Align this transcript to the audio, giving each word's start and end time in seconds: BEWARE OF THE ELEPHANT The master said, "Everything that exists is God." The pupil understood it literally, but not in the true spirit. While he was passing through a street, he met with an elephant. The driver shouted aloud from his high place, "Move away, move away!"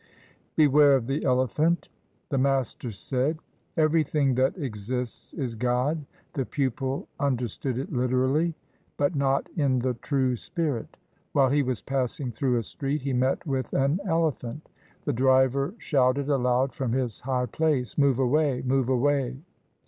BEWARE 0.55 0.95
OF 0.95 1.05
THE 1.05 1.23
ELEPHANT 1.25 1.87
The 2.29 2.39
master 2.39 2.89
said, 2.91 3.37
"Everything 3.77 4.33
that 4.33 4.57
exists 4.57 5.31
is 5.35 5.53
God." 5.53 6.07
The 6.33 6.43
pupil 6.43 7.07
understood 7.19 7.77
it 7.77 7.93
literally, 7.93 8.55
but 8.97 9.13
not 9.13 9.47
in 9.55 9.77
the 9.77 9.93
true 9.93 10.35
spirit. 10.37 10.97
While 11.33 11.49
he 11.51 11.61
was 11.61 11.83
passing 11.83 12.31
through 12.31 12.57
a 12.57 12.63
street, 12.63 13.03
he 13.03 13.13
met 13.13 13.45
with 13.45 13.71
an 13.73 13.99
elephant. 14.03 14.69
The 15.05 15.13
driver 15.13 15.75
shouted 15.77 16.29
aloud 16.29 16.73
from 16.73 16.93
his 16.93 17.19
high 17.19 17.45
place, 17.45 17.95
"Move 17.95 18.17
away, 18.17 18.63
move 18.65 18.89
away!" 18.89 19.37